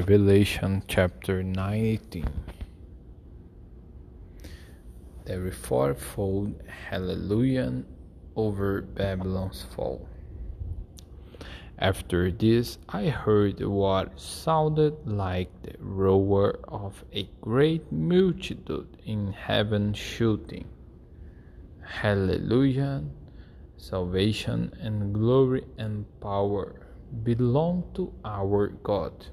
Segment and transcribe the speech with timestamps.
[0.00, 2.24] Revelation chapter 19.
[5.26, 6.54] The fourfold
[6.88, 7.84] Hallelujah
[8.34, 10.08] over Babylon's fall.
[11.78, 19.92] After this, I heard what sounded like the roar of a great multitude in heaven
[19.92, 20.66] shouting,
[21.84, 23.04] Hallelujah!
[23.76, 26.86] Salvation and glory and power
[27.22, 29.26] belong to our God,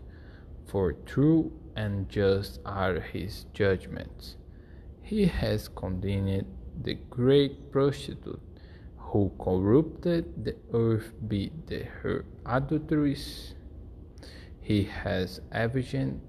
[0.67, 4.35] for true and just are his judgments.
[5.01, 6.45] He has condemned
[6.83, 8.41] the great prostitute
[8.97, 11.49] who corrupted the earth by
[12.01, 13.55] her adulteries.
[14.61, 16.19] He has avenged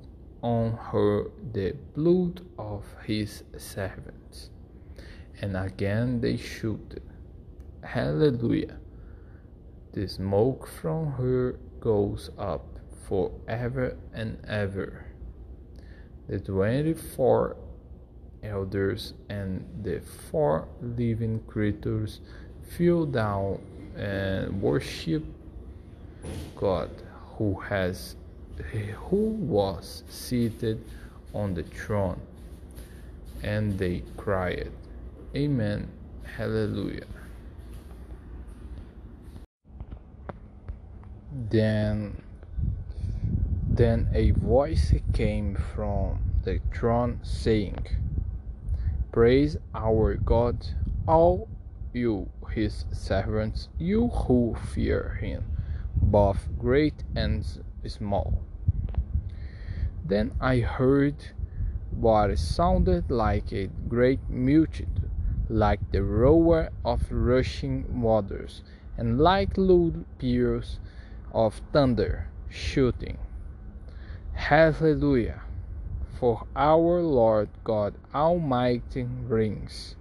[0.42, 4.50] on her the blood of his servants.
[5.41, 7.02] And again they shouted,
[7.83, 8.78] Hallelujah!
[9.92, 12.77] The smoke from her goes up
[13.09, 15.07] for ever and ever.
[16.29, 17.56] The twenty four
[18.42, 20.00] elders and the
[20.31, 22.20] four living creatures
[22.77, 23.59] fell down
[23.97, 25.25] and worship
[26.55, 26.91] God
[27.37, 28.15] who has
[29.09, 30.84] who was seated
[31.34, 32.20] on the throne
[33.43, 34.70] and they cried
[35.34, 35.89] amen
[36.25, 37.06] hallelujah
[41.50, 42.17] then
[43.79, 47.87] then a voice came from the throne saying
[49.11, 50.57] praise our god
[51.07, 51.48] all
[51.95, 55.45] you his servants, you who fear him,
[55.95, 57.45] both great and
[57.87, 58.43] small.
[60.05, 61.17] Then I heard
[61.91, 65.11] what sounded like a great multitude,
[65.49, 68.62] like the roar of rushing waters,
[68.97, 70.81] and like loud peals
[71.33, 73.19] of thunder shooting.
[74.39, 75.42] Hallelujah!
[76.19, 79.97] For our Lord God Almighty reigns.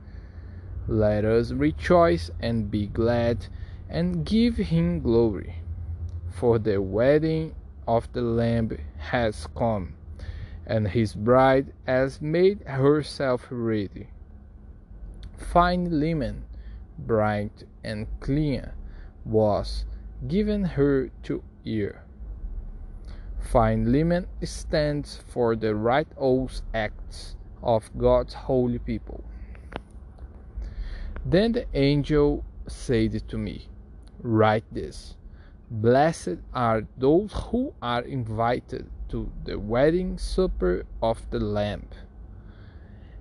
[0.88, 3.48] Let us rejoice and be glad
[3.90, 5.56] and give him glory.
[6.30, 7.56] For the wedding
[7.88, 9.96] of the Lamb has come,
[10.66, 14.08] and his bride has made herself ready.
[15.36, 16.46] Fine linen,
[16.98, 18.70] bright and clean,
[19.26, 19.84] was
[20.26, 22.07] given her to wear.
[23.52, 29.24] Fine linen stands for the right righteous acts of God's holy people.
[31.26, 33.70] Then the angel said to me,
[34.22, 35.16] Write this
[35.72, 41.88] Blessed are those who are invited to the wedding supper of the Lamb.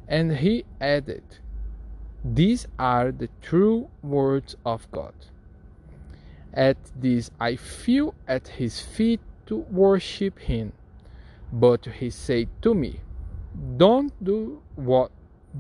[0.09, 1.23] And he added,
[2.25, 5.15] These are the true words of God.
[6.53, 10.73] At this I fell at his feet to worship him.
[11.53, 13.01] But he said to me,
[13.77, 15.11] Don't do what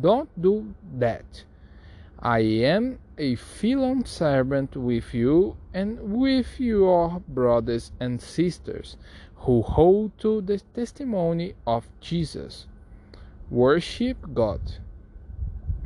[0.00, 1.44] don't do that.
[2.18, 8.96] I am a fellow servant with you and with your brothers and sisters
[9.36, 12.66] who hold to the testimony of Jesus.
[13.50, 14.60] Worship God,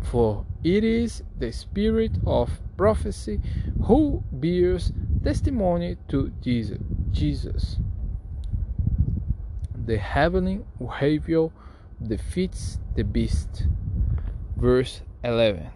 [0.02, 3.40] for it is the spirit of prophecy
[3.84, 7.76] who bears testimony to Jesus.
[9.90, 11.48] The heavenly behavior
[12.00, 13.66] defeats the beast.
[14.56, 15.66] Verse 11.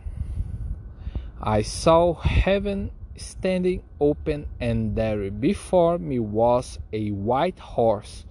[1.42, 8.25] I saw heaven standing open, and there before me was a white horse,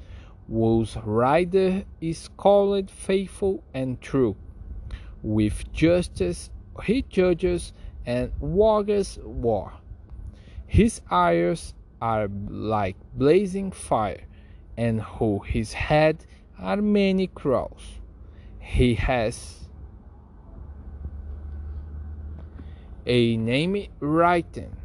[0.48, 4.38] whose rider is called Faithful and True.
[5.22, 6.50] With justice
[6.86, 7.74] he judges
[8.06, 9.74] and wages war.
[10.66, 14.24] His eyes are like blazing fire,
[14.78, 16.26] and on his head
[16.60, 18.00] are many crowns.
[18.60, 19.68] He has
[23.06, 24.76] a name written.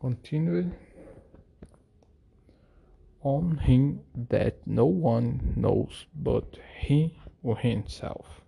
[0.00, 0.72] Continued
[3.22, 8.45] on him that no one knows but he or himself.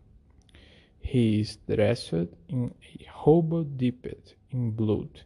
[1.10, 2.12] He is dressed
[2.48, 5.22] in a robe dipped in blood,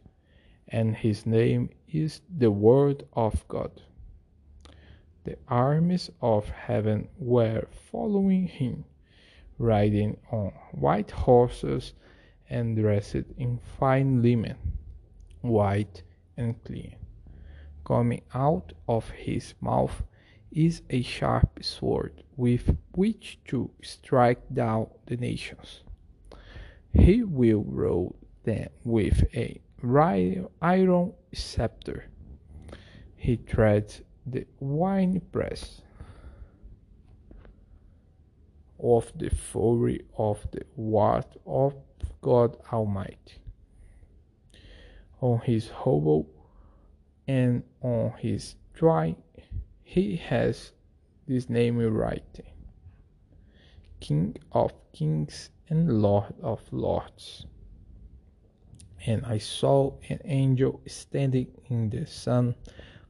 [0.69, 3.81] and his name is the Word of God.
[5.25, 8.85] The armies of heaven were following him,
[9.57, 11.93] riding on white horses
[12.49, 14.55] and dressed in fine linen,
[15.41, 16.01] white
[16.37, 16.95] and clean.
[17.83, 20.01] Coming out of his mouth
[20.53, 25.81] is a sharp sword with which to strike down the nations.
[26.93, 29.59] He will rule them with a
[30.61, 32.05] iron scepter.
[33.15, 35.81] He treads the winepress
[38.79, 41.73] of the fury of the wrath of
[42.21, 43.39] God Almighty.
[45.21, 46.25] On his hobo
[47.27, 49.15] and on his thigh
[49.83, 50.71] he has
[51.27, 52.51] this name in writing.
[53.99, 57.45] King of Kings and Lord of Lords.
[59.05, 62.55] And I saw an angel standing in the sun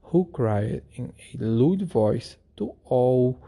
[0.01, 3.39] who cried in a loud voice to all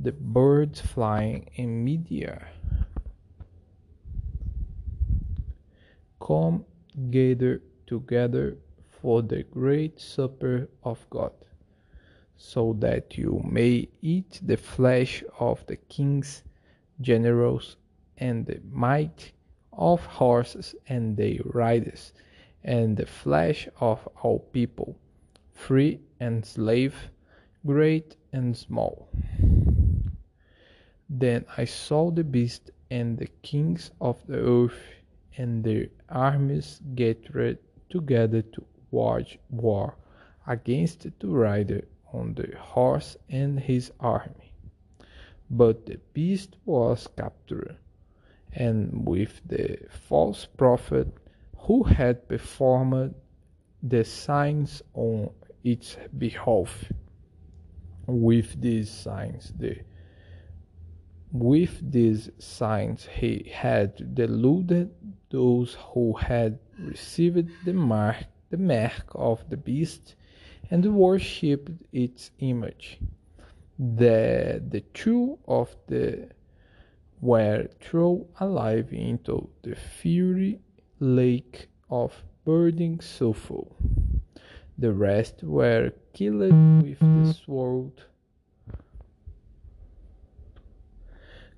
[0.00, 2.48] the birds flying in midair.
[6.20, 6.64] Come
[7.10, 8.56] gather together
[8.88, 11.32] for the great supper of God,
[12.36, 16.42] so that you may eat the flesh of the kings,
[17.00, 17.76] generals,
[18.18, 19.32] and the might
[19.72, 22.12] of horses and their riders,
[22.62, 24.96] and the flesh of all people,
[25.52, 27.10] free and slave,
[27.66, 29.08] great and small.
[31.08, 34.80] Then I saw the beast and the kings of the earth
[35.36, 37.58] and their armies gathered
[37.90, 39.96] together to wage war
[40.46, 41.84] against the rider
[42.14, 44.52] on the horse and his army.
[45.50, 47.76] But the beast was captured,
[48.52, 49.78] and with the
[50.08, 51.08] false prophet
[51.66, 53.14] who had performed
[53.82, 55.30] the signs on
[55.62, 56.92] its behalf.
[58.06, 59.80] With these signs, the
[61.32, 64.90] with these signs he had deluded
[65.30, 70.14] those who had received the mark, the mark of the beast
[70.70, 72.98] and worshipped its image.
[73.78, 76.28] The, the two of the
[77.20, 80.60] were thrown alive into the fiery
[81.00, 83.64] lake of burning sulphur.
[84.76, 88.02] The rest were killed with the sword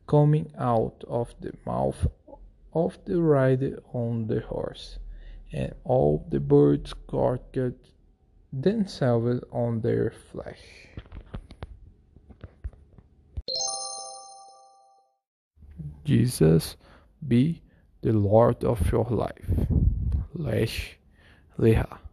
[0.06, 2.06] coming out of the mouth
[2.73, 4.99] of the rider on the horse,
[5.53, 6.94] and all the birds
[8.56, 10.61] gorged themselves on their flesh.
[16.05, 16.76] Jesus
[17.26, 17.62] be
[18.03, 19.67] the Lord of your life.
[20.35, 20.97] Lesh
[21.58, 22.06] Leha.